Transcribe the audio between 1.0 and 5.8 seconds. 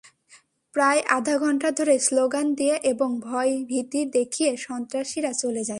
আধা ঘণ্টা ধরে স্লোগান দিয়ে এবং ভয়ভীতি দেখিয়ে সন্ত্রাসীরা চলে যায়।